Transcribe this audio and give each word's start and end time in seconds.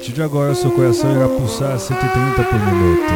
partir 0.00 0.12
de 0.14 0.22
agora, 0.22 0.54
seu 0.54 0.70
coração 0.70 1.14
irá 1.14 1.28
pulsar 1.28 1.72
a 1.72 1.78
130 1.78 2.42
por 2.42 2.58
minuto. 2.58 3.12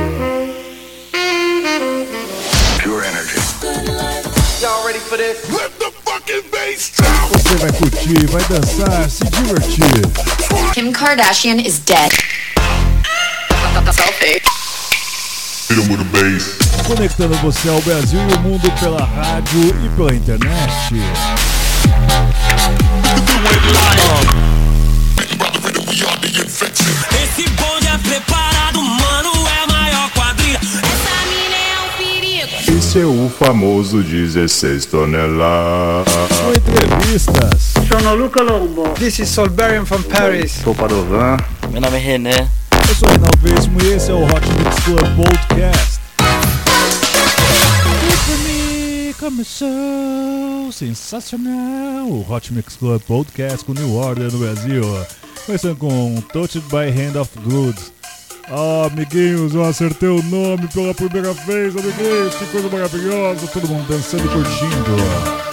Pure 2.82 3.06
energy. 3.06 3.40
Y'all 4.60 4.84
ready 4.84 4.98
for 4.98 5.16
this? 5.16 5.48
Let 5.50 5.70
the 5.78 5.90
fucking 6.04 6.42
bass 6.50 6.92
drop. 6.94 7.32
Você 7.32 7.56
vai 7.56 7.72
curtir, 7.72 8.26
vai 8.26 8.44
dançar, 8.44 9.08
se 9.08 9.24
divertir. 9.24 10.74
Kim 10.74 10.92
Kardashian 10.92 11.58
is 11.58 11.78
dead. 11.78 12.12
Selfie. 13.90 14.42
Hit 15.70 15.80
'em 15.80 15.90
with 15.90 16.00
a 16.00 16.04
bass. 16.12 16.58
Conectando 16.86 17.34
você 17.36 17.70
ao 17.70 17.80
Brasil 17.80 18.20
e 18.20 18.34
o 18.34 18.40
mundo 18.40 18.70
pela 18.78 19.02
rádio 19.02 19.74
e 19.82 19.88
pela 19.96 20.14
internet. 20.14 20.92
O 33.02 33.28
famoso 33.28 34.02
16 34.04 34.86
toneladas. 34.86 36.06
Entrevistas, 36.56 37.74
Sono 37.88 38.14
Luca 38.14 38.40
Lombo. 38.40 38.88
This 38.90 39.18
is 39.18 39.28
Solberian 39.30 39.84
from 39.84 40.02
Paris. 40.04 40.52
Sou 40.62 40.74
Padovan. 40.74 41.36
Meu 41.72 41.80
nome 41.80 41.96
é 41.96 42.00
René. 42.00 42.48
eu 42.88 42.94
sou 42.94 43.08
o 43.08 43.10
Reinaldo 43.10 43.38
Veríssimo 43.42 43.82
e 43.82 43.92
esse 43.94 44.10
é 44.10 44.14
o 44.14 44.22
Hot 44.22 44.48
Mix 44.58 44.84
Club 44.84 45.16
Podcast. 45.16 46.00
E 48.46 49.14
começou 49.18 50.70
sensacional 50.70 52.06
o 52.06 52.24
Hot 52.30 52.52
Mix 52.52 52.76
Club 52.76 53.02
Podcast 53.02 53.64
com 53.64 53.72
New 53.72 53.92
Order 53.96 54.30
no 54.32 54.38
Brasil. 54.38 54.84
Começando 55.44 55.76
com 55.76 56.22
Touched 56.32 56.62
by 56.70 56.90
Hand 56.90 57.20
of 57.20 57.30
Goods. 57.40 57.93
Ah, 58.50 58.86
amiguinhos, 58.86 59.54
eu 59.54 59.64
acertei 59.64 60.08
o 60.08 60.22
nome 60.22 60.68
pela 60.68 60.94
primeira 60.94 61.32
vez, 61.32 61.74
amiguinhos, 61.76 62.34
que 62.34 62.44
coisa 62.46 62.68
maravilhosa, 62.68 63.46
todo 63.46 63.68
mundo 63.68 63.86
dançando 63.88 64.24
e 64.24 64.28
curtindo. 64.28 65.44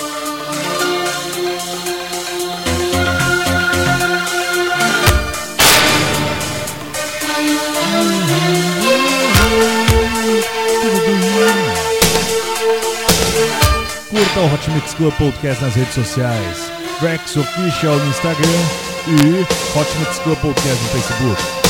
Curta 14.10 14.40
o 14.40 14.54
Hot 14.54 14.72
Mix 14.72 14.94
Club 14.96 15.14
Podcast 15.14 15.64
nas 15.64 15.76
redes 15.76 15.94
sociais. 15.94 16.72
Rex 17.00 17.38
Official 17.38 17.96
no 17.96 18.08
Instagram 18.10 18.60
e 19.08 19.80
Hot 19.80 19.98
Mix 19.98 20.20
Club 20.20 20.38
Podcast 20.40 20.84
no 20.84 20.90
Facebook. 20.90 21.61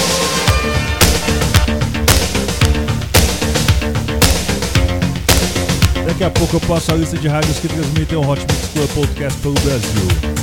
Daqui 6.21 6.37
a 6.37 6.39
pouco 6.39 6.57
eu 6.57 6.59
passo 6.67 6.91
a 6.91 6.95
lista 6.95 7.17
de 7.17 7.27
rádios 7.27 7.57
que 7.57 7.67
transmitem 7.67 8.15
o 8.15 8.21
Hot 8.21 8.41
Mix 8.41 8.67
Club 8.73 8.89
Podcast 8.93 9.39
pelo 9.39 9.55
Brasil. 9.55 10.40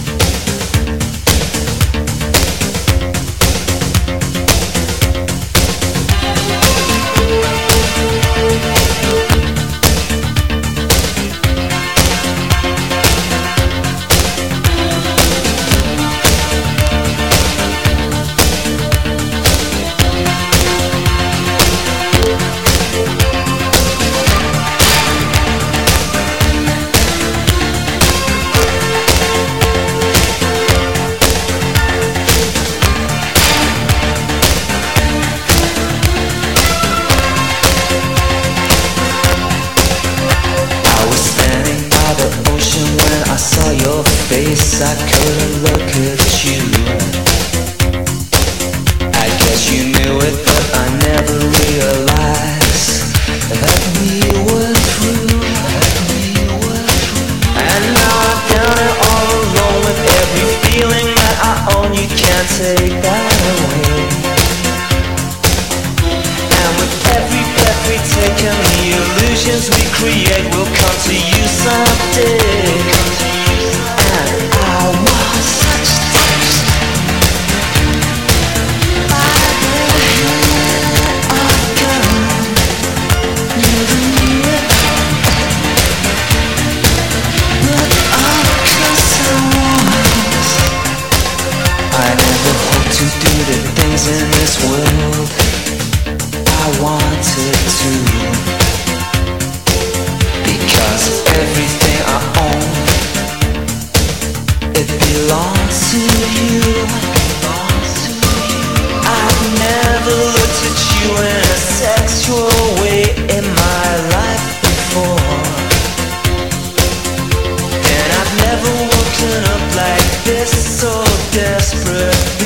So 120.49 121.05
desperately 121.33 122.38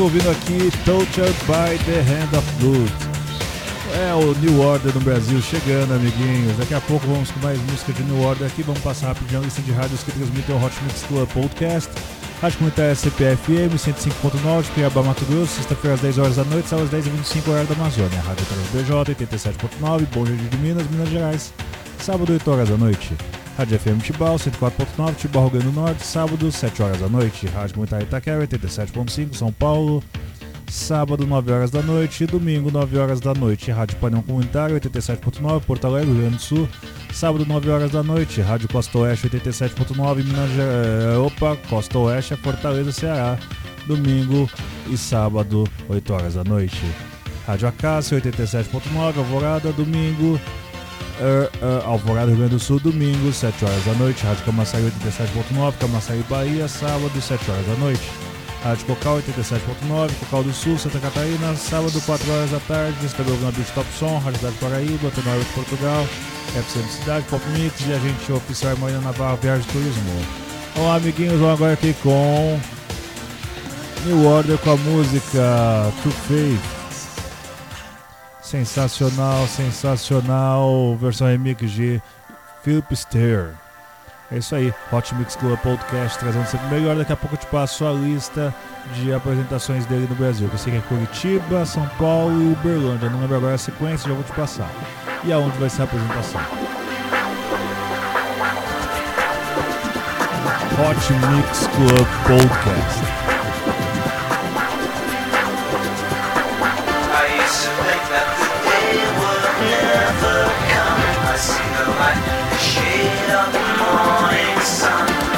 Começou 0.00 0.16
ouvindo 0.16 0.30
aqui 0.30 0.78
Tortured 0.86 1.34
by 1.44 1.76
the 1.84 2.00
Hand 2.00 2.38
of 2.38 2.52
Blood. 2.58 2.90
É 4.00 4.14
o 4.14 4.34
New 4.38 4.58
Order 4.58 4.94
no 4.94 5.00
Brasil 5.00 5.42
chegando, 5.42 5.92
amiguinhos. 5.92 6.56
Daqui 6.56 6.72
a 6.72 6.80
pouco 6.80 7.06
vamos 7.06 7.30
com 7.30 7.38
mais 7.40 7.60
música 7.70 7.92
de 7.92 8.02
New 8.04 8.22
Order 8.22 8.46
aqui. 8.46 8.62
Vamos 8.62 8.80
passar 8.80 9.08
rapidinho 9.08 9.40
a 9.40 9.44
lista 9.44 9.60
de 9.60 9.72
rádios 9.72 10.02
que 10.02 10.10
transmitem 10.12 10.56
o 10.56 10.64
Hot 10.64 10.74
Mix 10.84 11.02
Club 11.02 11.28
Podcast. 11.28 11.90
Rádio 12.40 12.58
Comunitária 12.58 12.94
CPFM 12.94 13.74
105.9, 13.76 14.64
Cuiabá, 14.72 15.02
Mato 15.02 15.26
Grosso, 15.26 15.56
sexta-feira 15.56 15.96
às 15.96 16.00
10 16.00 16.18
horas 16.18 16.36
da 16.36 16.44
noite, 16.44 16.68
sábado 16.68 16.84
às 16.86 16.90
10 16.92 17.06
h 17.06 17.12
25 17.16 17.50
horário 17.50 17.68
da 17.68 17.74
Amazônia. 17.74 18.20
Rádio 18.20 18.46
BJ 18.72 19.14
87.9, 19.26 20.06
Bom 20.14 20.24
Jardim 20.24 20.48
de 20.48 20.56
Minas, 20.56 20.86
Minas 20.90 21.10
Gerais, 21.10 21.52
sábado 21.98 22.32
8 22.32 22.50
horas 22.50 22.70
da 22.70 22.76
noite. 22.78 23.14
Rádio 23.56 23.78
FM 23.78 23.98
Tibau 24.02 24.36
104.9, 24.36 25.14
Tibau, 25.16 25.42
Rio 25.42 25.50
Grande 25.50 25.66
do 25.66 25.72
Norte, 25.72 26.04
sábado 26.04 26.50
7 26.50 26.82
horas 26.82 27.00
da 27.00 27.08
noite. 27.08 27.46
Rádio 27.46 27.74
Comunitária 27.74 28.04
Itaquera 28.04 28.46
87.5, 28.46 29.34
São 29.34 29.52
Paulo, 29.52 30.02
sábado 30.68 31.26
9 31.26 31.52
horas 31.52 31.70
da 31.70 31.82
noite, 31.82 32.26
domingo 32.26 32.70
9 32.70 32.98
horas 32.98 33.20
da 33.20 33.34
noite. 33.34 33.70
Rádio 33.70 33.96
Panão 33.98 34.22
Comunitário 34.22 34.80
87.9, 34.80 35.60
Porto 35.60 35.86
Alegre, 35.86 36.10
Rio 36.10 36.20
Grande 36.22 36.36
do 36.36 36.42
Sul, 36.42 36.68
sábado 37.12 37.44
9 37.46 37.70
horas 37.70 37.90
da 37.90 38.02
noite. 38.02 38.40
Rádio 38.40 38.68
Costa 38.68 38.98
Oeste 38.98 39.28
87.9, 39.28 40.24
Minas 40.24 40.50
Gerais, 40.50 41.18
opa, 41.18 41.56
Costa 41.68 41.98
Oeste, 41.98 42.36
Fortaleza, 42.36 42.92
Ceará, 42.92 43.38
domingo 43.86 44.48
e 44.88 44.96
sábado 44.96 45.68
8 45.88 46.12
horas 46.14 46.34
da 46.34 46.44
noite. 46.44 46.80
Rádio 47.46 47.68
Acácia 47.68 48.18
87.9, 48.18 49.18
Alvorada, 49.18 49.72
domingo 49.72 50.40
Uh, 51.20 51.44
uh, 51.62 51.86
Alvorada, 51.86 52.28
Rio 52.28 52.38
Grande 52.38 52.54
do 52.54 52.58
Sul, 52.58 52.80
domingo, 52.80 53.30
7 53.30 53.62
horas 53.62 53.84
da 53.84 53.92
noite. 53.92 54.24
Rádio 54.24 54.42
Camaçari 54.42 54.84
87.9, 54.84 55.74
Camaçari, 55.78 56.24
Bahia, 56.30 56.66
sábado, 56.66 57.20
7 57.20 57.50
horas 57.50 57.66
da 57.66 57.74
noite. 57.74 58.00
Rádio 58.64 58.86
Cocal 58.86 59.18
87.9, 59.18 60.10
Cocal 60.20 60.42
do 60.42 60.52
Sul, 60.54 60.78
Santa 60.78 60.98
Catarina, 60.98 61.54
sábado, 61.56 62.00
4 62.06 62.32
horas 62.32 62.50
da 62.50 62.60
tarde. 62.60 63.04
Está 63.04 63.22
ouvindo 63.22 63.48
a 63.48 63.52
Beach 63.52 63.70
Top 63.72 63.86
Som, 63.98 64.18
Rádio 64.18 64.38
Cidade 64.38 64.56
Paraíba, 64.60 65.10
Tenório 65.10 65.44
de 65.44 65.52
Portugal, 65.52 66.06
FCM 66.56 66.88
Cidade, 66.88 67.26
Pop 67.28 67.42
Mix 67.50 67.86
e 67.86 67.92
a 67.92 67.98
gente 67.98 68.32
oficial 68.32 68.76
Marina 68.78 69.00
Navarro, 69.02 69.38
Viagem 69.42 69.66
Turismo. 69.70 70.24
Olá, 70.76 70.96
amiguinhos, 70.96 71.38
vamos 71.38 71.54
agora 71.54 71.74
aqui 71.74 71.94
com 72.02 72.58
New 74.06 74.26
Order 74.26 74.56
com 74.56 74.70
a 74.70 74.76
música 74.76 75.92
To 76.02 76.10
Faith. 76.10 76.79
Sensacional, 78.50 79.46
sensacional. 79.46 80.96
Versão 80.96 81.28
remix 81.28 81.70
de 81.70 82.02
Philip 82.64 82.92
Stair. 82.96 83.52
É 84.32 84.38
isso 84.38 84.56
aí, 84.56 84.74
Hot 84.92 85.14
Mix 85.14 85.36
Club 85.36 85.56
Podcast 85.60 86.18
trazendo 86.18 86.46
sempre 86.46 86.66
melhor. 86.66 86.96
Daqui 86.96 87.12
a 87.12 87.16
pouco 87.16 87.36
eu 87.36 87.38
te 87.38 87.46
passo 87.46 87.86
a 87.86 87.92
lista 87.92 88.52
de 88.96 89.12
apresentações 89.12 89.86
dele 89.86 90.08
no 90.10 90.16
Brasil. 90.16 90.50
Eu 90.50 90.58
sei 90.58 90.72
que 90.72 90.78
é 90.78 90.82
Curitiba, 90.82 91.64
São 91.64 91.86
Paulo 91.90 92.42
e 92.42 92.52
Uberlândia. 92.52 93.08
Não 93.08 93.20
lembro 93.20 93.36
agora 93.36 93.54
a 93.54 93.58
sequência, 93.58 94.08
já 94.08 94.14
vou 94.14 94.24
te 94.24 94.32
passar. 94.32 94.68
E 95.22 95.32
aonde 95.32 95.56
vai 95.56 95.70
ser 95.70 95.82
a 95.82 95.84
apresentação? 95.84 96.40
Hot 100.80 101.12
Mix 101.12 101.68
Club 101.68 102.08
Podcast. 102.26 103.39
See 111.40 111.54
the 111.54 111.86
light 111.98 112.60
shade 112.60 113.30
of 113.32 113.50
the 113.50 113.64
morning 113.80 114.60
sun. 114.60 115.29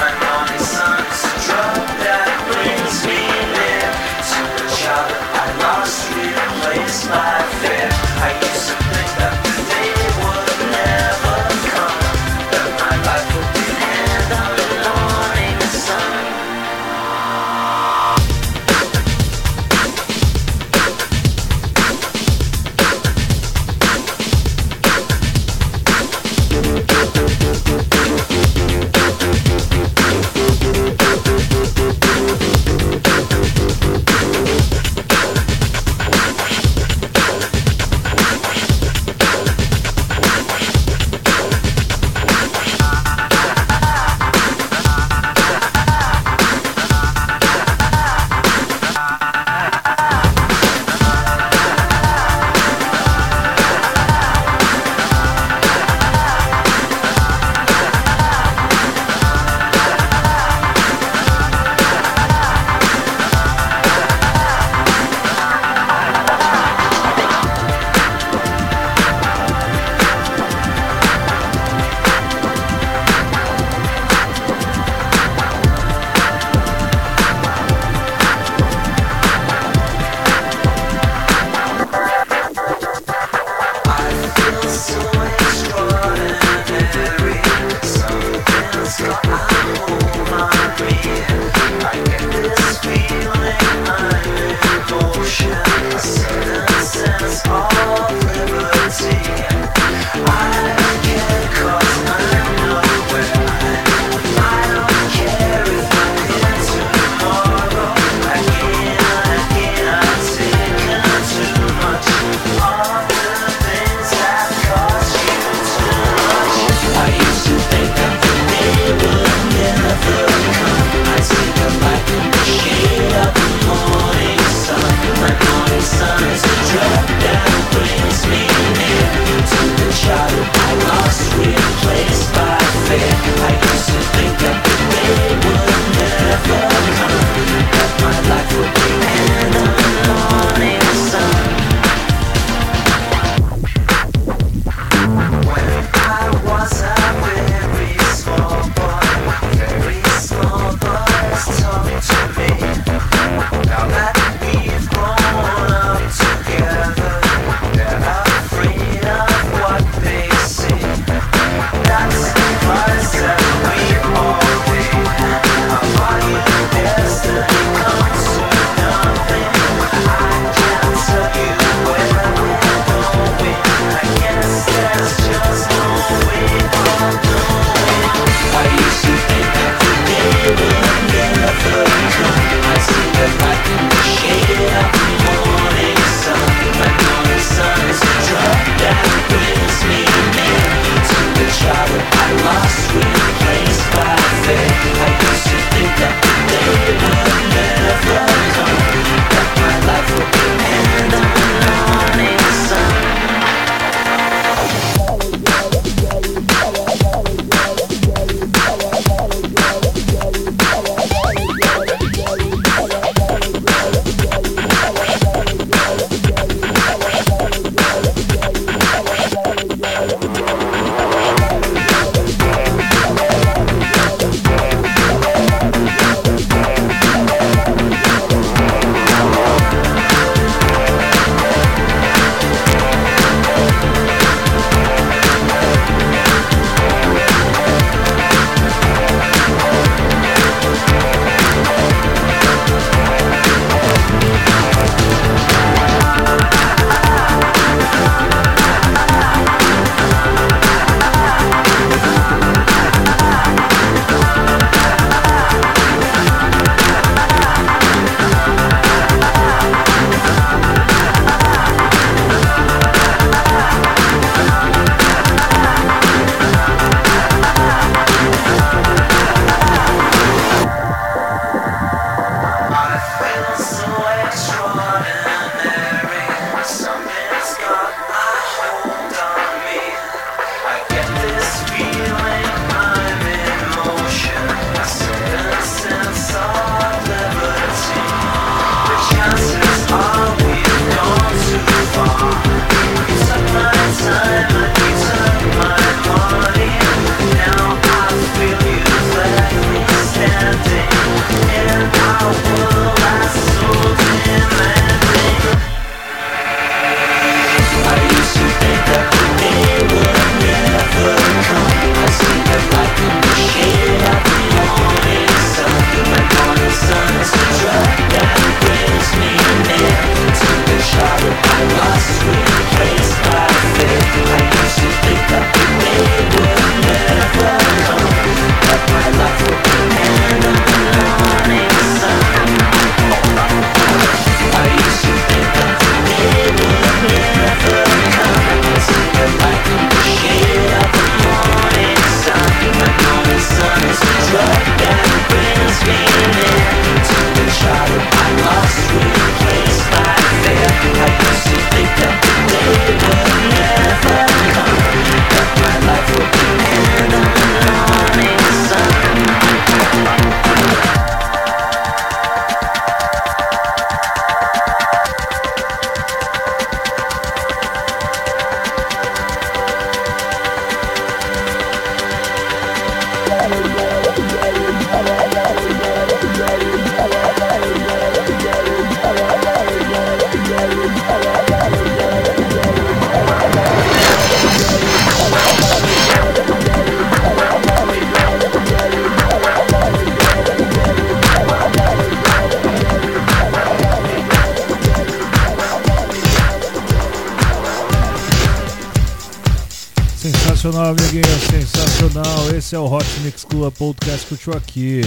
Podcast 403.82 404.36
tô 404.36 404.52
aqui. 404.52 405.00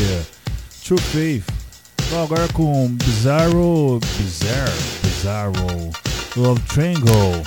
True 0.85 0.99
Faith. 0.99 1.45
Agora 2.21 2.45
com 2.49 2.89
Bizarro, 2.89 4.01
Bizarre, 4.17 4.73
Bizarro, 5.01 5.91
Love 6.35 6.61
Triangle. 6.63 7.41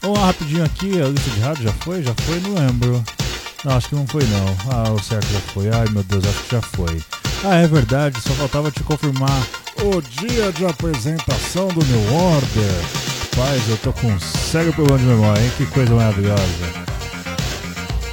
Vamos 0.00 0.18
lá 0.18 0.26
rapidinho 0.26 0.64
aqui, 0.64 1.00
a 1.00 1.06
lista 1.06 1.30
de 1.30 1.38
rádio 1.38 1.62
já 1.62 1.72
foi? 1.74 2.02
Já 2.02 2.12
foi? 2.22 2.40
Não 2.40 2.54
lembro. 2.54 3.04
Não, 3.64 3.76
acho 3.76 3.90
que 3.90 3.94
não 3.94 4.08
foi 4.08 4.24
não. 4.24 4.56
Ah, 4.72 4.90
o 4.90 5.00
certo 5.00 5.28
já 5.32 5.38
foi. 5.52 5.68
Ai 5.68 5.86
meu 5.92 6.02
Deus, 6.02 6.24
acho 6.24 6.42
que 6.42 6.50
já 6.50 6.60
foi. 6.60 7.00
Ah, 7.44 7.54
é 7.54 7.68
verdade, 7.68 8.20
só 8.20 8.32
faltava 8.34 8.72
te 8.72 8.82
confirmar 8.82 9.46
o 9.84 10.02
dia 10.02 10.50
de 10.50 10.66
apresentação 10.66 11.68
do 11.68 11.86
New 11.86 12.12
Order. 12.12 12.82
Rapaz, 13.36 13.68
eu 13.68 13.76
tô 13.76 13.92
com 13.92 14.08
um 14.08 14.18
sério 14.18 14.72
problema 14.72 14.98
de 14.98 15.04
memória, 15.04 15.44
hein? 15.44 15.52
Que 15.56 15.64
coisa 15.66 15.94
maravilhosa. 15.94 16.42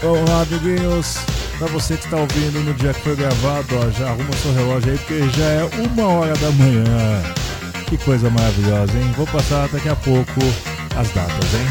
Vamos 0.03 0.29
lá, 0.29 0.41
amiguinhos. 0.43 1.38
Pra 1.59 1.67
você 1.67 1.97
que 1.97 2.05
está 2.05 2.15
ouvindo 2.15 2.63
no 2.63 2.73
dia 2.73 2.93
que 2.93 3.01
foi 3.01 3.17
gravado, 3.17 3.67
ó, 3.75 3.89
já 3.91 4.07
arruma 4.07 4.31
seu 4.41 4.53
relógio 4.53 4.93
aí, 4.93 4.97
porque 4.97 5.29
já 5.37 5.43
é 5.43 5.69
uma 5.91 6.07
hora 6.07 6.33
da 6.37 6.51
manhã. 6.51 7.21
Que 7.85 7.97
coisa 7.97 8.29
maravilhosa, 8.29 8.97
hein? 8.97 9.13
Vou 9.17 9.27
passar 9.27 9.67
daqui 9.67 9.89
a 9.89 9.95
pouco 9.97 10.39
as 10.95 11.11
datas, 11.11 11.53
hein? 11.53 11.67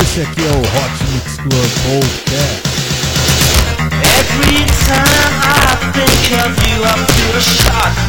Esse 0.00 0.22
aqui 0.22 0.40
é 0.40 0.52
o 0.52 0.60
Hot 0.62 1.04
Mix 1.12 1.36
Club 1.36 1.50
Podcast. 1.84 2.75
Every 4.16 4.64
time 4.88 5.34
I 5.44 5.76
think 5.92 6.24
of 6.40 6.52
you, 6.64 6.76
I 6.82 6.94
feel 7.12 7.40
shot 7.40 8.06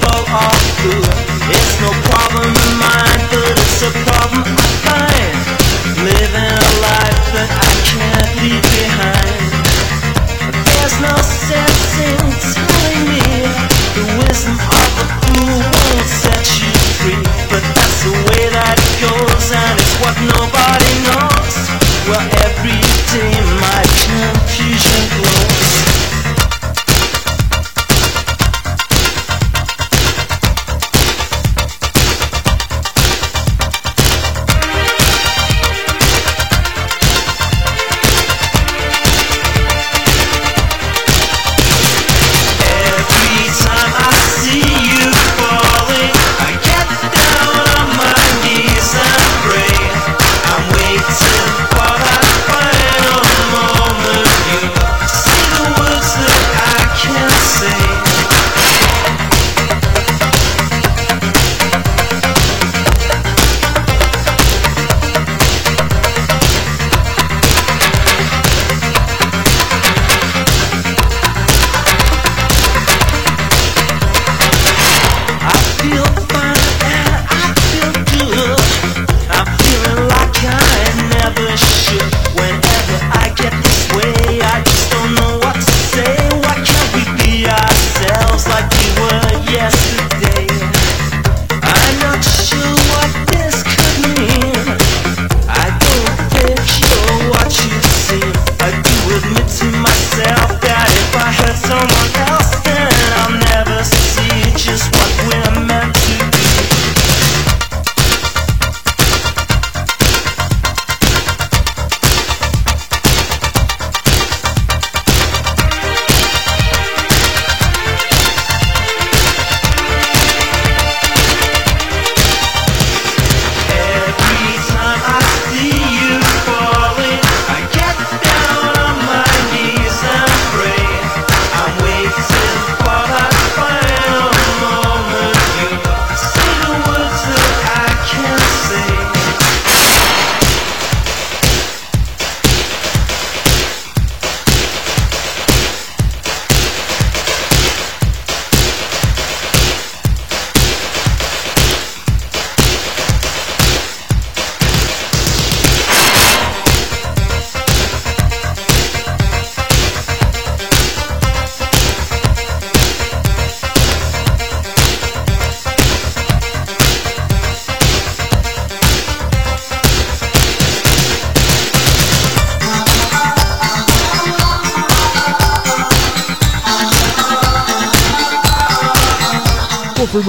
bolt 0.00 0.30
of. 0.32 0.66
It's 1.50 1.74
no 1.80 1.90
problem 2.10 2.50
of 2.50 2.72
mine, 2.80 3.22
but 3.30 3.52
it's 3.52 3.82
a 3.82 3.92
problem 4.08 4.44
I 4.44 4.68
find. 4.84 5.38
Living 6.02 6.50
a 6.50 6.72
life 6.82 7.24
that 7.36 7.50
I 7.52 7.72
can't 7.88 8.32
leave 8.42 8.66
behind. 8.80 9.40
There's 10.66 10.96
no 11.04 11.14
sense 11.20 11.92
in 12.00 12.24
telling 12.42 13.02
me 13.12 13.24
the 13.96 14.04
wisdom 14.20 14.56
of 14.56 14.88
the 14.98 15.06
fool 15.20 15.60
won't 15.60 16.08
set 16.08 16.44
you 16.60 16.72
free. 17.00 17.22
But 17.52 17.64
that's 17.76 17.98
the 18.04 18.14
way 18.28 18.44
that 18.56 18.76
it 18.76 18.94
goes, 19.04 19.46
and 19.52 19.74
it's 19.78 19.94
what 20.02 20.16
nobody 20.24 20.94
knows. 21.06 21.85
Well, 22.08 22.20
every 22.20 22.78
day 23.10 23.34
my 23.60 23.82
confusion 24.06 25.08
grows. 25.18 25.65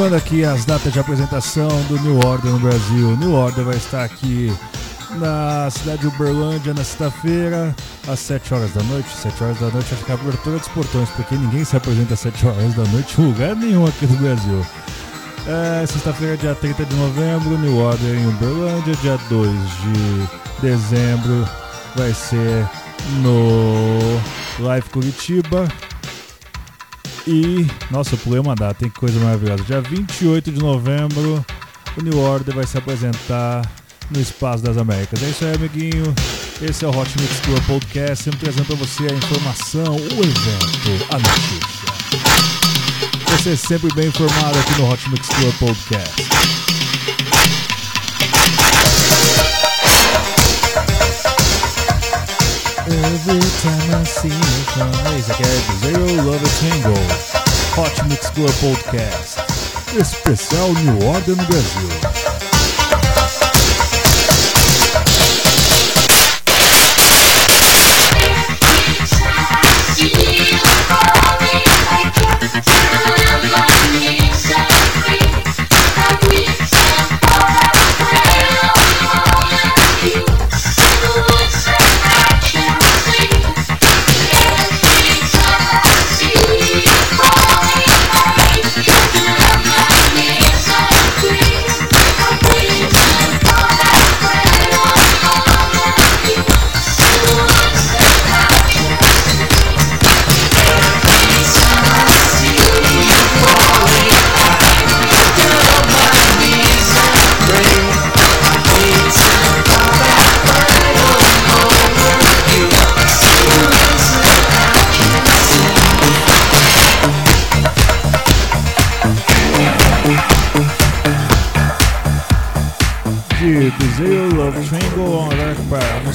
Confirmando 0.07 0.15
aqui 0.15 0.45
as 0.45 0.63
datas 0.63 0.93
de 0.93 0.99
apresentação 0.99 1.67
do 1.89 1.99
New 1.99 2.17
Order 2.25 2.49
no 2.51 2.59
Brasil. 2.59 3.17
New 3.17 3.33
Order 3.33 3.65
vai 3.65 3.75
estar 3.75 4.05
aqui 4.05 4.53
na 5.17 5.69
cidade 5.69 5.99
de 5.99 6.07
Uberlândia 6.07 6.73
na 6.73 6.81
sexta-feira, 6.81 7.75
às 8.07 8.19
7 8.21 8.53
horas 8.53 8.73
da 8.73 8.81
noite. 8.83 9.09
7 9.09 9.43
horas 9.43 9.59
da 9.59 9.69
noite 9.69 9.89
vai 9.89 9.99
ficar 9.99 10.13
a 10.13 10.15
abertura 10.15 10.59
dos 10.59 10.67
portões, 10.69 11.09
porque 11.09 11.35
ninguém 11.35 11.65
se 11.65 11.75
apresenta 11.75 12.13
às 12.13 12.21
7 12.21 12.47
horas 12.47 12.73
da 12.73 12.85
noite 12.85 13.19
em 13.19 13.25
lugar 13.25 13.53
nenhum 13.53 13.85
aqui 13.85 14.07
no 14.07 14.15
Brasil. 14.15 14.65
É, 15.45 15.85
sexta-feira, 15.85 16.37
dia 16.37 16.55
30 16.55 16.85
de 16.85 16.95
novembro, 16.95 17.57
New 17.57 17.77
Order 17.77 18.15
em 18.15 18.27
Uberlândia. 18.27 18.95
Dia 19.01 19.19
2 19.27 19.51
de 19.51 20.61
dezembro 20.61 21.45
vai 21.97 22.13
ser 22.13 22.65
no 23.21 24.63
Live 24.63 24.89
Curitiba. 24.89 25.67
E, 27.27 27.67
nossa, 27.91 28.15
eu 28.15 28.19
pulei 28.19 28.39
uma 28.39 28.55
data, 28.55 28.75
tem 28.75 28.89
que 28.89 28.97
coisa 28.97 29.19
maravilhosa. 29.19 29.61
Dia 29.63 29.81
28 29.81 30.49
de 30.49 30.59
novembro, 30.59 31.45
o 31.97 32.01
New 32.01 32.17
Order 32.17 32.55
vai 32.55 32.65
se 32.65 32.77
apresentar 32.77 33.69
no 34.09 34.21
Espaço 34.21 34.63
das 34.63 34.77
Américas. 34.77 35.21
É 35.21 35.29
isso 35.29 35.43
aí, 35.43 35.53
amiguinho. 35.55 36.15
Esse 36.61 36.85
é 36.85 36.87
o 36.87 36.97
Hot 36.97 37.11
Mix 37.19 37.39
Club 37.41 37.61
Podcast, 37.65 38.23
sempre 38.23 38.39
trazendo 38.39 38.65
para 38.65 38.75
você 38.77 39.03
a 39.03 39.13
informação, 39.13 39.95
o 39.95 40.23
evento, 40.23 41.05
a 41.09 41.19
notícia. 41.19 41.87
Você 43.31 43.49
é 43.49 43.55
sempre 43.57 43.93
bem 43.93 44.07
informado 44.07 44.57
aqui 44.57 44.81
no 44.81 44.89
Hot 44.89 45.09
Mix 45.09 45.27
Club 45.27 45.53
Podcast. 45.59 46.27
Every 52.89 53.41
time 53.61 53.95
I 53.99 54.05
see 54.05 54.29
you 54.29 54.65
come, 54.73 55.19
isso 55.19 55.31
aqui 55.31 55.43
é 55.43 55.87
Zero 55.87 56.23
Love 56.23 56.45
Tango, 56.61 56.97
Hot 57.81 58.03
Mix 58.05 58.29
Club 58.29 58.49
Podcast, 58.61 59.41
especial 59.99 60.71
New 60.73 61.05
Order 61.05 61.35
no 61.35 61.43
Brasil. 61.43 62.16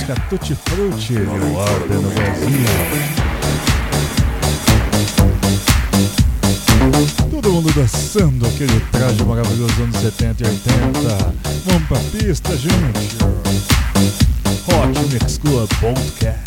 Música 0.03 0.15
Tutti 0.29 0.55
Frutti, 0.55 1.13
New 1.13 1.57
Order 1.57 2.01
no 2.01 2.11
Brasil. 2.11 2.49
Todo 7.31 7.53
mundo 7.53 7.73
dançando 7.75 8.47
aquele 8.47 8.81
traje 8.91 9.25
maravilhoso 9.25 9.73
dos 9.75 9.81
anos 9.81 9.97
70 9.97 10.43
e 10.43 10.47
80. 10.47 11.35
Vamos 11.67 11.89
pra 11.89 11.99
pista, 12.11 12.57
gente. 12.57 13.17
Hot 14.67 14.99
Mix 15.13 15.39
Club 15.39 15.69
Podcast. 15.81 16.43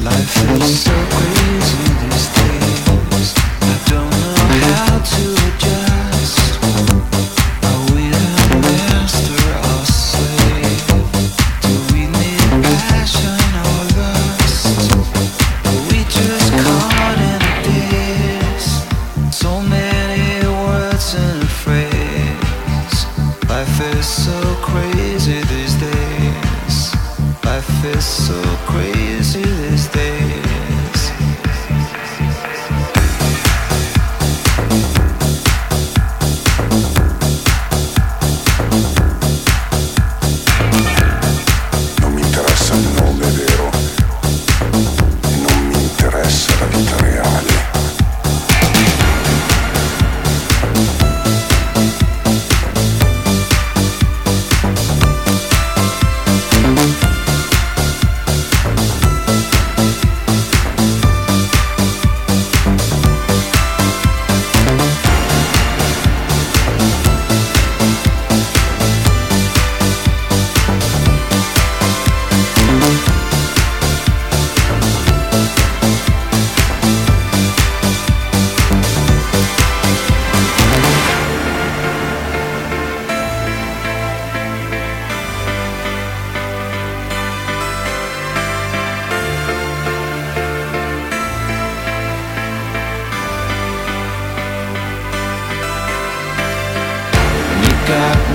Life 0.00 0.38
is 0.62 0.78
so 0.80 0.90
crazy 1.10 1.76
these 2.00 2.28
days. 2.36 3.34
I 3.62 3.74
don't 3.90 4.10
know 4.10 4.36
how 4.74 4.98
to 5.00 5.22
adjust. 5.46 7.25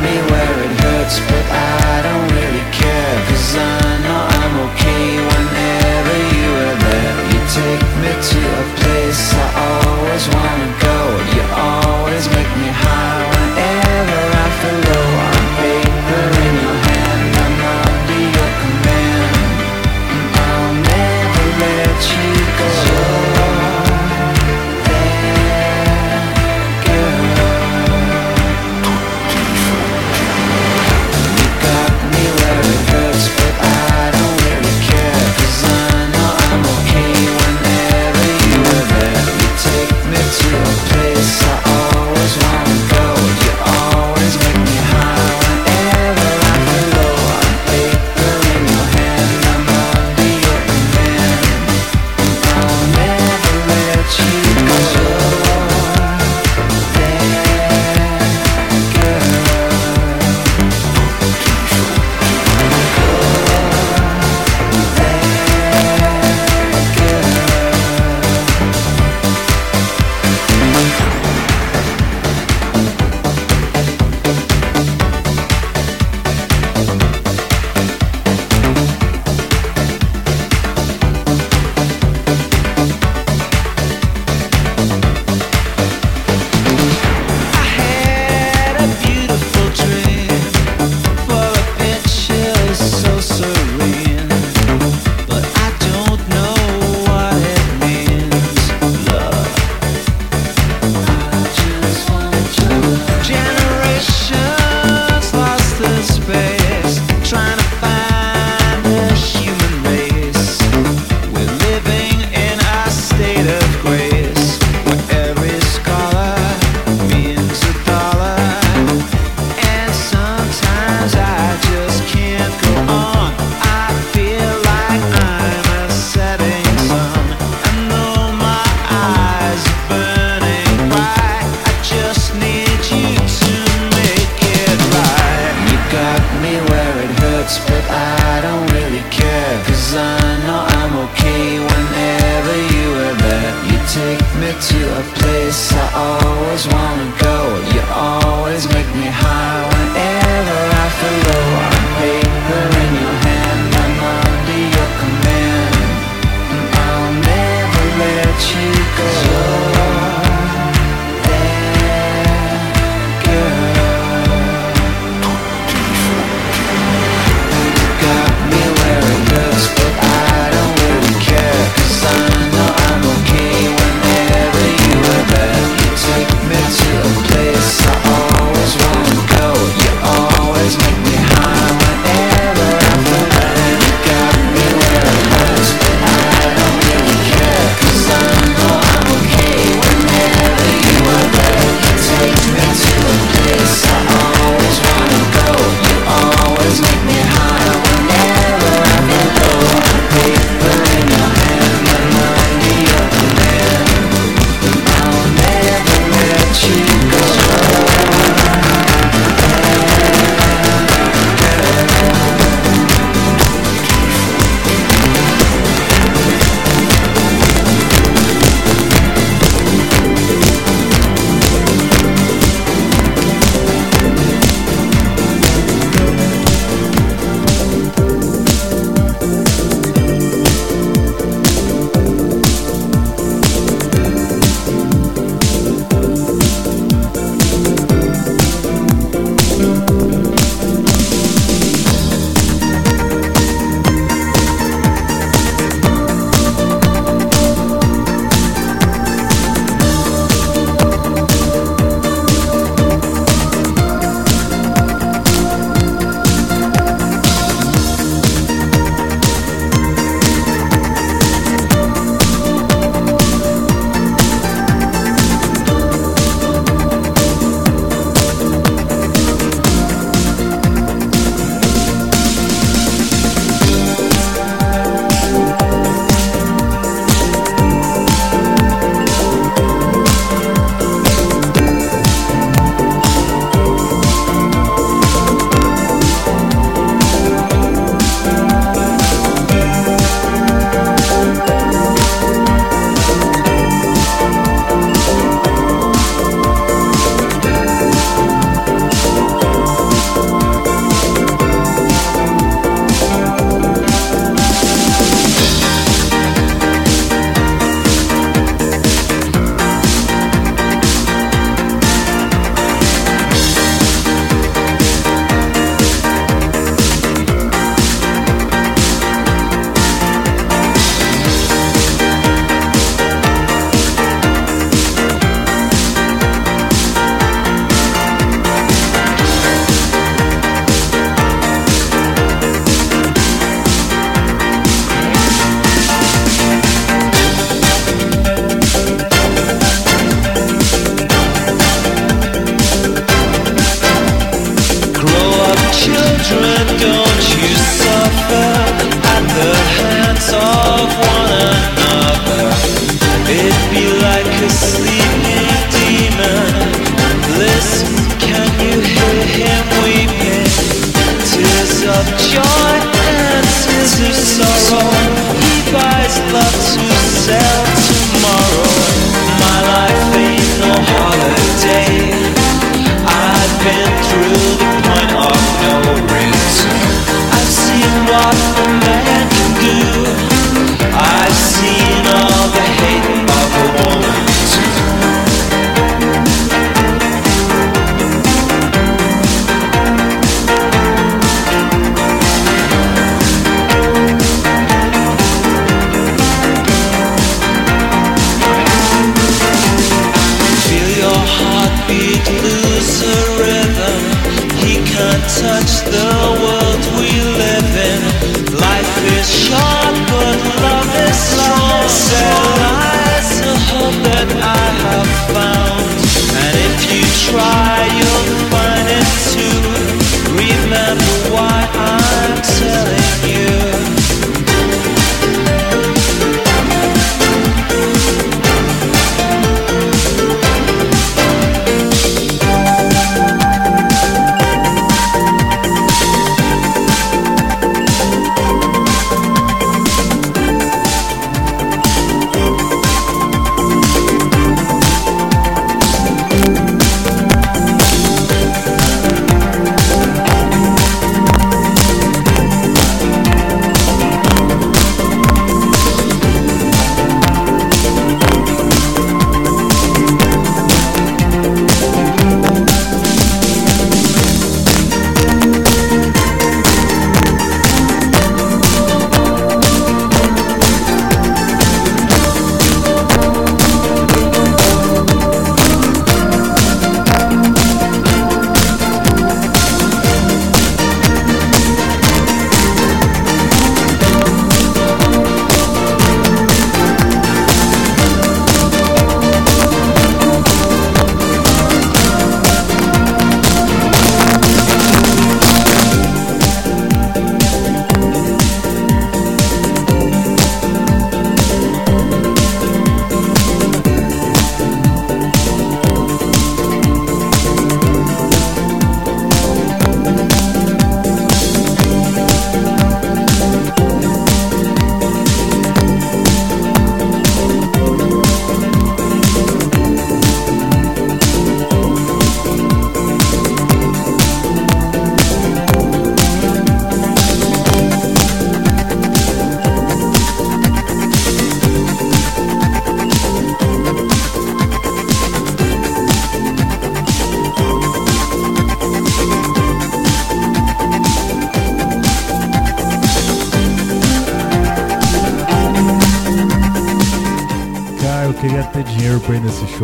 Me 0.01 0.15
where 0.31 0.57
it 0.65 0.73
hurts, 0.81 1.19
but 1.19 1.45
I 1.51 2.01
don't 2.05 2.27
really 2.37 2.65
care. 2.71 3.17
Cause 3.29 3.55
I'm 3.55 3.90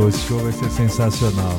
Esse 0.08 0.20
show 0.28 0.40
vai 0.40 0.52
ser 0.52 0.70
sensacional. 0.70 1.58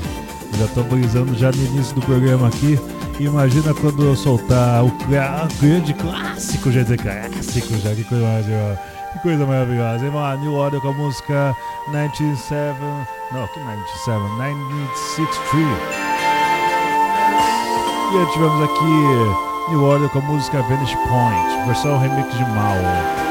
Já 0.59 0.67
tô 0.69 0.83
brisando 0.83 1.35
já 1.37 1.51
no 1.51 1.63
início 1.65 1.95
do 1.95 2.01
programa 2.03 2.49
aqui. 2.49 2.79
Imagina 3.21 3.75
quando 3.75 4.05
eu 4.05 4.17
soltar 4.17 4.85
o 4.85 4.91
grande 5.61 5.93
clássico, 5.95 6.71
já 6.71 6.83
dizer 6.83 6.99
clássico 6.99 7.77
já, 7.79 7.95
que 7.95 8.05
coisa 8.05 8.25
maravilhosa. 8.25 8.81
Que 9.13 9.19
coisa 9.21 9.47
maravilhosa. 9.47 10.05
hein, 10.05 10.13
mano? 10.13 10.43
New 10.43 10.55
Order 10.55 10.81
com 10.81 10.89
a 10.89 10.93
música 10.93 11.57
97. 11.89 12.79
Não, 13.33 13.47
que 13.49 13.61
97? 13.61 14.09
1963. 14.09 15.67
E 18.11 18.17
aí 18.19 18.27
tivemos 18.33 18.63
aqui 18.65 19.71
New 19.71 19.83
Order 19.83 20.09
com 20.11 20.19
a 20.21 20.23
música 20.23 20.63
Vanish 20.63 20.95
Point, 20.95 21.67
versão 21.67 21.99
remix 21.99 22.33
de 22.35 22.45
Mal. 22.45 23.28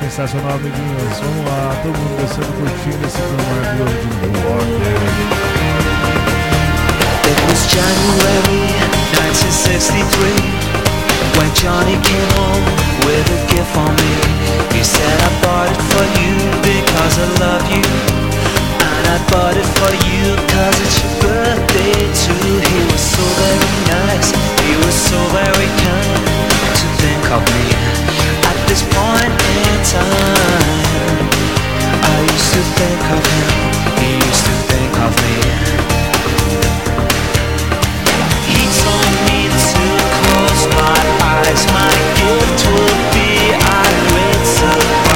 Sensacional, 0.00 0.52
amiguinhos. 0.52 1.20
Vamos 1.20 1.44
lá, 1.44 1.76
todo 1.82 1.92
mundo 1.92 2.16
descendo, 2.16 2.48
curtindo 2.56 3.04
esse 3.06 3.20
filme 3.20 3.36
maravilhoso 3.52 4.08
de 4.16 4.32
Order. 4.48 4.96
It 7.28 7.36
was 7.44 7.68
January 7.68 8.64
1963 9.12 11.36
when 11.36 11.52
Johnny 11.52 12.00
came 12.00 12.24
home 12.32 12.64
with 13.04 13.28
a 13.28 13.44
gift 13.52 13.68
for 13.76 13.92
me. 14.00 14.16
He 14.72 14.80
said, 14.82 15.20
I 15.20 15.28
bought 15.44 15.68
it 15.68 15.76
for 15.92 16.08
you 16.16 16.32
because 16.64 17.20
I 17.20 17.28
love 17.36 17.68
you. 17.68 17.84
And 18.80 19.04
I 19.04 19.20
bought 19.28 19.60
it 19.60 19.68
for 19.76 19.92
you 20.08 20.32
because 20.48 20.80
it's 20.80 20.96
your 20.96 21.12
birthday 21.28 22.08
too. 22.16 22.56
He 22.56 22.88
was 22.88 23.04
so 23.04 23.20
very 23.36 23.68
nice, 23.84 24.32
he 24.64 24.80
was 24.80 24.96
so 24.96 25.20
very 25.36 25.68
kind 25.84 26.24
to 26.72 26.88
think 27.04 27.20
of 27.36 27.44
me 27.52 27.68
this 28.70 28.82
point 28.82 29.34
in 29.58 29.82
time. 29.82 31.26
I 32.06 32.18
used 32.22 32.50
to 32.54 32.62
think 32.78 33.02
of 33.16 33.22
him, 33.34 33.50
he 33.98 34.10
used 34.14 34.44
to 34.46 34.54
think 34.70 34.94
of 35.06 35.12
me. 35.26 35.38
He 38.46 38.62
told 38.82 39.10
me 39.26 39.40
to 39.50 39.84
close 40.22 40.62
my 40.78 41.02
eyes. 41.34 41.62
My 41.74 41.94
gift 42.14 42.60
would 42.70 43.00
be 43.10 43.30
a 43.58 43.82
great 44.06 45.09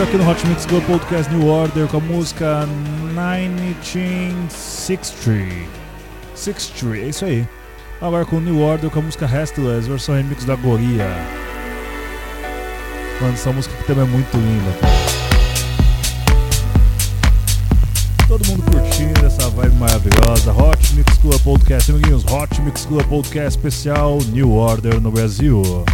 Estou 0.00 0.14
aqui 0.14 0.24
no 0.24 0.30
Hot 0.30 0.46
Mix 0.46 0.64
Club 0.64 0.82
Podcast 0.86 1.30
New 1.30 1.46
Order 1.46 1.86
com 1.86 1.98
a 1.98 2.00
música 2.00 2.66
1963. 3.12 5.68
63, 6.34 7.04
é 7.04 7.08
isso 7.10 7.26
aí. 7.26 7.46
Agora 8.00 8.24
com 8.24 8.40
New 8.40 8.60
Order 8.60 8.88
com 8.88 9.00
a 9.00 9.02
música 9.02 9.26
Restless, 9.26 9.86
versão 9.86 10.14
remix 10.14 10.46
da 10.46 10.56
Goria. 10.56 11.06
Mano, 13.20 13.34
essa 13.34 13.52
música 13.52 13.74
aqui 13.74 13.84
também 13.84 14.04
é 14.04 14.06
muito 14.06 14.34
linda. 14.38 14.72
Todo 18.26 18.42
mundo 18.46 18.62
curtindo 18.72 19.26
essa 19.26 19.50
vibe 19.50 19.76
maravilhosa. 19.76 20.50
Hot 20.50 20.94
Mix 20.94 21.18
Club 21.18 21.42
Podcast, 21.42 21.90
amiguinhos. 21.90 22.24
Hot 22.24 22.58
Mix 22.62 22.86
Club 22.86 23.04
Podcast 23.04 23.58
especial 23.58 24.18
New 24.32 24.50
Order 24.50 24.98
no 24.98 25.10
Brasil. 25.10 25.84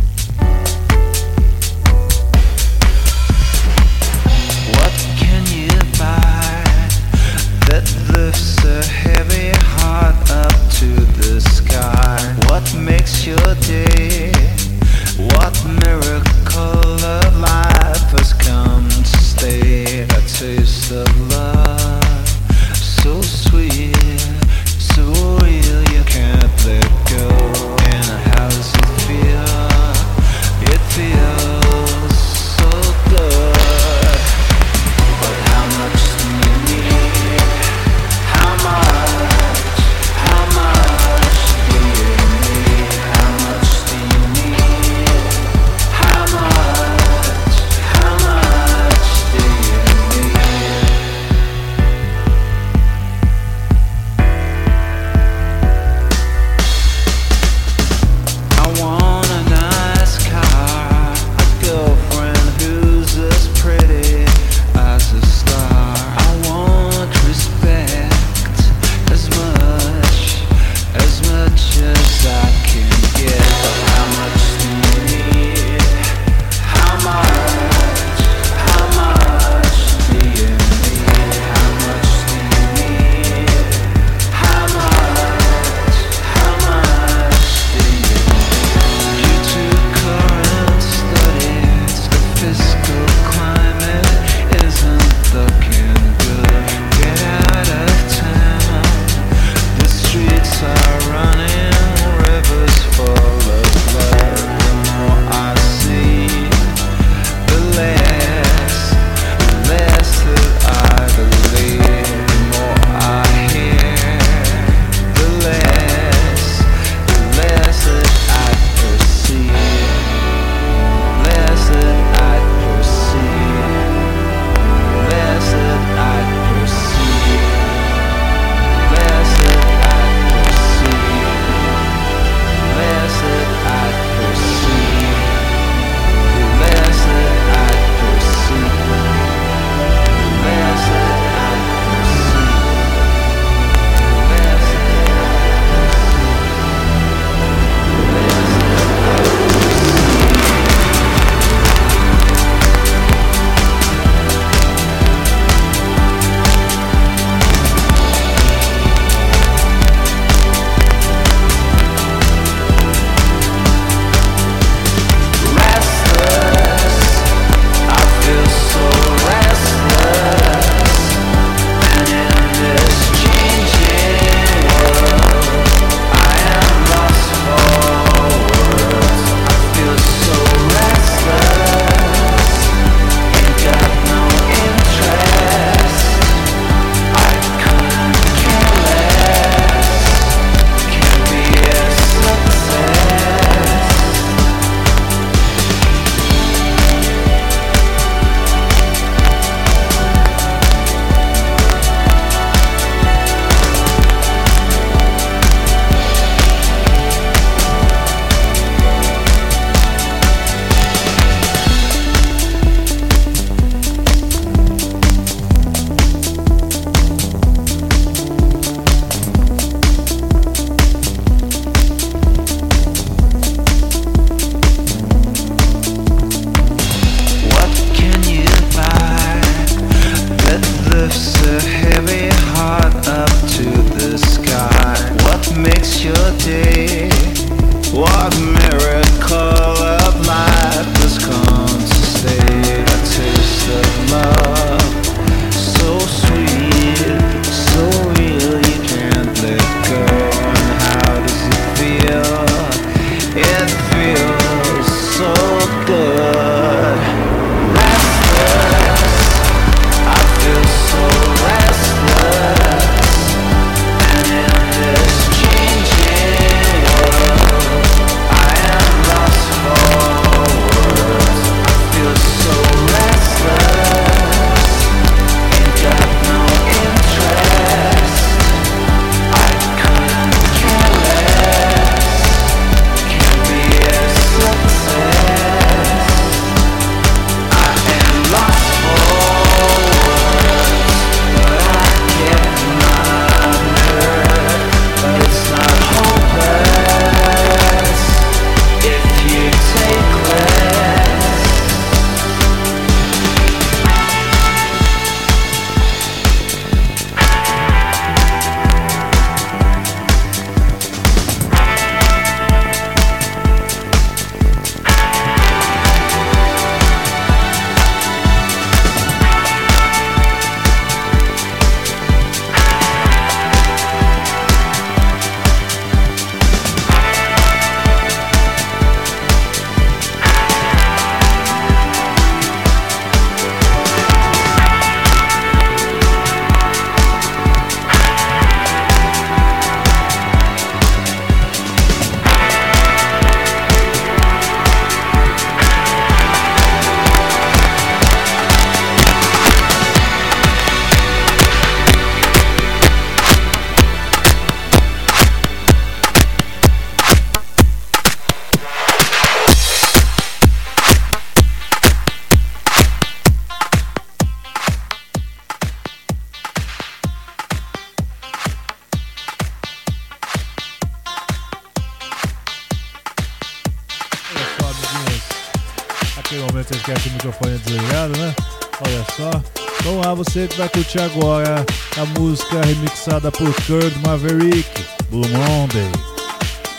Microfone 377.26 377.58
desligado, 377.58 378.18
né? 378.18 378.34
Olha 378.80 379.06
só. 379.16 379.42
Vamos 379.82 380.06
lá, 380.06 380.14
você 380.14 380.46
que 380.48 380.56
vai 380.56 380.68
curtir 380.68 381.00
agora 381.00 381.64
a 381.96 382.20
música 382.20 382.64
remixada 382.64 383.30
por 383.30 383.52
Kurt 383.64 383.94
Maverick, 384.04 384.68
Blue 385.10 385.28
Monday. 385.28 385.90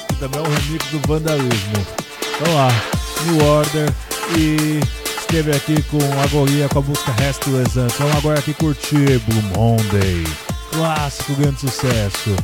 Que 0.07 0.15
também 0.15 0.39
é 0.39 0.43
um 0.43 0.51
remix 0.51 0.85
do 0.87 0.99
Vandalismo. 1.07 1.87
Vamos 2.39 2.55
lá, 2.55 2.69
New 3.25 3.45
Order 3.45 3.93
e 4.37 4.79
esteve 5.19 5.51
aqui 5.51 5.81
com 5.83 5.99
a 6.21 6.27
Goria 6.27 6.69
com 6.69 6.79
a 6.79 6.81
música 6.81 7.11
Restless 7.13 7.79
Antes. 7.79 7.97
Vamos 7.97 8.17
agora 8.17 8.39
aqui 8.39 8.53
curtir 8.53 9.19
Blue 9.27 9.43
Monday. 9.55 10.23
Clássico, 10.71 11.33
grande 11.35 11.59
sucesso. 11.59 12.35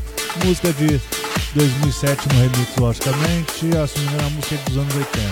Música 0.43 0.73
de 0.73 0.99
2007 1.55 2.27
no 2.29 2.41
remix, 2.41 2.75
logicamente. 2.77 3.65
Engano, 3.65 3.83
a 3.83 4.29
música 4.31 4.57
dos 4.65 4.77
anos 4.77 4.95
80. 4.95 5.31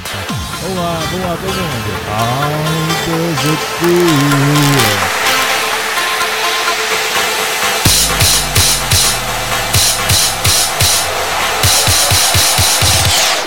Vamos 0.62 0.78
lá, 0.78 1.00
vamos 1.12 1.26
lá, 1.26 1.38
todo 1.38 1.54
mundo. 1.54 1.92
How 2.08 2.52
does 3.08 3.44
it 3.52 3.62
feel? 3.80 4.22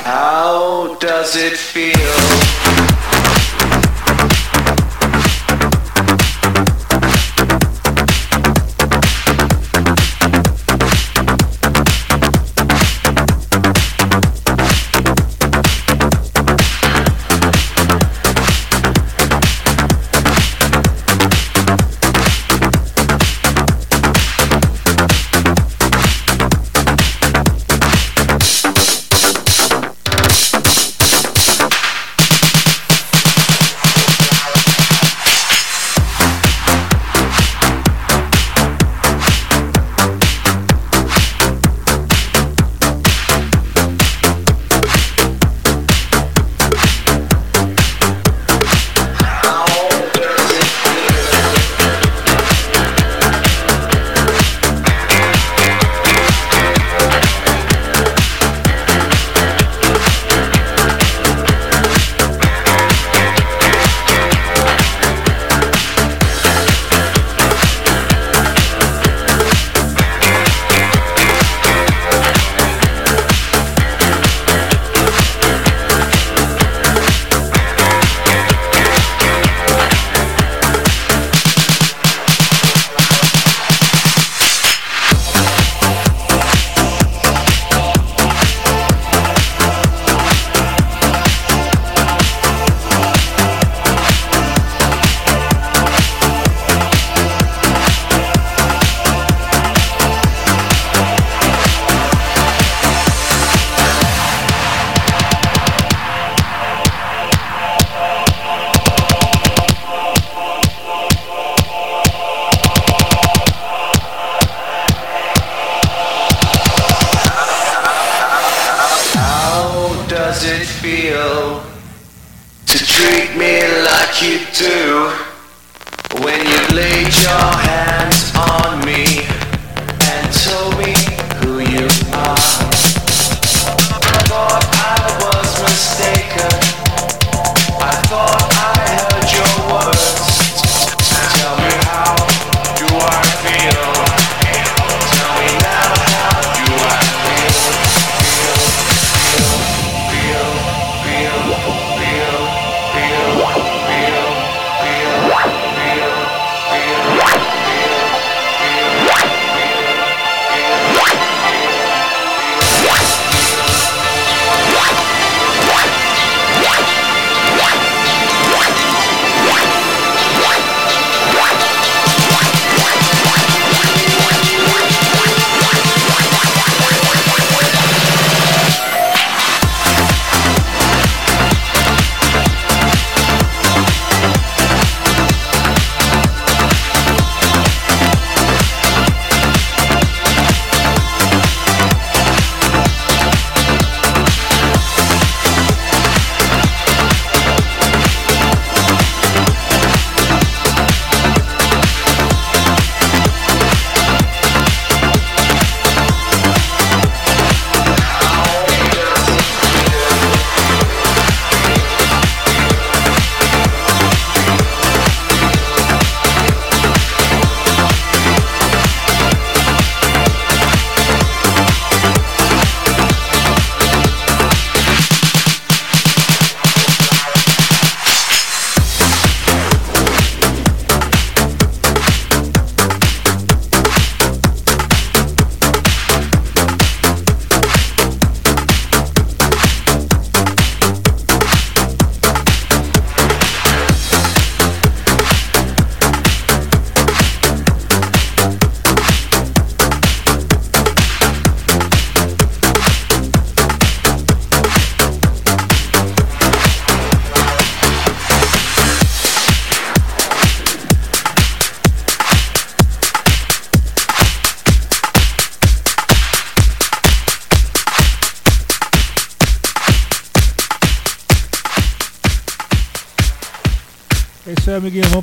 How 0.05 0.97
does 0.99 1.37
it 1.37 1.57
feel? 1.57 2.44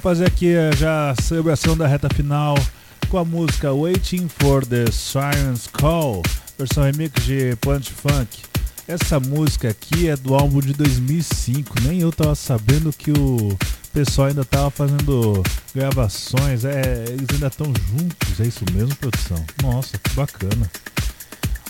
Vamos 0.01 0.17
fazer 0.17 0.25
aqui 0.25 0.55
eh, 0.55 0.71
já 0.75 1.11
a 1.11 1.21
celebração 1.21 1.77
da 1.77 1.85
reta 1.85 2.09
final 2.11 2.55
com 3.07 3.19
a 3.19 3.25
música 3.25 3.71
Waiting 3.71 4.27
for 4.27 4.65
the 4.65 4.85
Siren's 4.91 5.67
Call, 5.67 6.23
versão 6.57 6.83
remix 6.83 7.23
de 7.23 7.55
Punch 7.57 7.91
Funk. 7.91 8.41
Essa 8.87 9.19
música 9.19 9.69
aqui 9.69 10.09
é 10.09 10.17
do 10.17 10.33
álbum 10.33 10.59
de 10.59 10.73
2005. 10.73 11.81
Nem 11.83 12.01
eu 12.01 12.11
tava 12.11 12.33
sabendo 12.33 12.91
que 12.91 13.11
o 13.11 13.55
pessoal 13.93 14.29
ainda 14.29 14.43
tava 14.43 14.71
fazendo 14.71 15.43
gravações. 15.75 16.65
É, 16.65 17.05
eles 17.07 17.27
ainda 17.33 17.47
estão 17.47 17.67
juntos. 17.67 18.39
É 18.39 18.47
isso 18.47 18.65
mesmo, 18.73 18.95
produção? 18.95 19.45
Nossa, 19.61 19.99
que 19.99 20.09
bacana. 20.15 20.71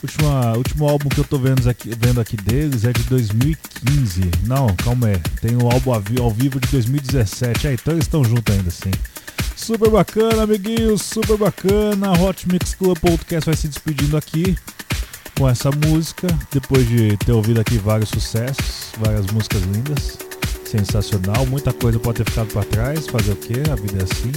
Última, 0.03 0.57
último 0.57 0.89
álbum 0.89 1.09
que 1.09 1.19
eu 1.19 1.23
tô 1.23 1.37
vendo 1.37 1.69
aqui, 1.69 1.91
vendo 1.99 2.19
aqui 2.19 2.35
deles 2.35 2.85
é 2.85 2.91
de 2.91 3.03
2015. 3.03 4.31
Não, 4.47 4.67
calma 4.75 5.07
aí. 5.07 5.21
Tem 5.39 5.55
o 5.55 5.65
um 5.65 5.71
álbum 5.71 5.93
ao 6.19 6.31
vivo 6.31 6.59
de 6.59 6.67
2017. 6.69 7.67
É, 7.67 7.73
então 7.73 7.93
eles 7.93 8.05
estão 8.05 8.23
juntos 8.23 8.55
ainda, 8.55 8.71
sim. 8.71 8.91
Super 9.55 9.91
bacana, 9.91 10.41
amiguinhos, 10.41 11.03
super 11.03 11.37
bacana. 11.37 12.13
Hot 12.19 12.47
Mix 12.51 12.73
Club 12.73 12.97
Podcast 12.97 13.45
vai 13.45 13.55
se 13.55 13.67
despedindo 13.67 14.17
aqui 14.17 14.57
com 15.37 15.47
essa 15.47 15.69
música. 15.69 16.27
Depois 16.51 16.87
de 16.87 17.15
ter 17.17 17.31
ouvido 17.31 17.61
aqui 17.61 17.77
vários 17.77 18.09
sucessos, 18.09 18.91
várias 18.99 19.27
músicas 19.27 19.61
lindas. 19.61 20.17
Sensacional. 20.65 21.45
Muita 21.45 21.71
coisa 21.71 21.99
pode 21.99 22.23
ter 22.23 22.29
ficado 22.29 22.47
para 22.47 22.63
trás. 22.63 23.05
Fazer 23.05 23.33
o 23.33 23.35
que? 23.35 23.53
A 23.69 23.75
vida 23.75 23.99
é 23.99 24.03
assim. 24.03 24.31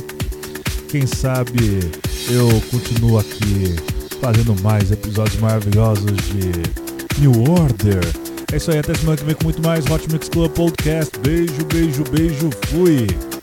Quem 0.90 1.06
sabe 1.06 1.80
eu 2.28 2.48
continuo 2.70 3.18
aqui 3.18 3.76
fazendo 4.20 4.60
mais 4.62 4.90
episódios 4.90 5.38
maravilhosos 5.40 6.04
de 6.04 7.20
New 7.20 7.50
Order. 7.50 8.00
É 8.52 8.56
isso 8.56 8.70
aí, 8.70 8.78
até 8.78 8.94
semana 8.94 9.16
que 9.16 9.24
vem 9.24 9.34
com 9.34 9.44
muito 9.44 9.62
mais 9.62 9.84
Hot 9.90 10.10
Mix 10.12 10.28
Club 10.28 10.52
Podcast. 10.52 11.18
Beijo, 11.20 11.64
beijo, 11.66 12.04
beijo, 12.04 12.50
fui! 12.66 13.33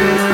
should 0.00 0.29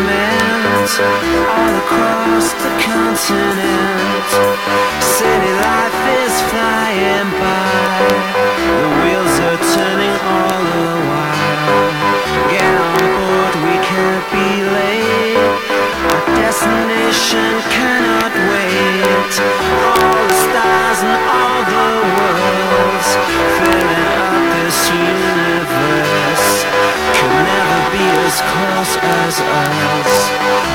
us. 29.41 30.31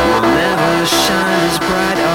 Will 0.05 0.22
never 0.22 0.86
shine 0.86 1.39
as 1.49 1.59
bright 1.59 2.11